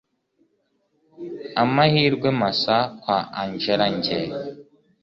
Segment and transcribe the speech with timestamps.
[1.63, 4.17] amahirwe masa kwa angella njye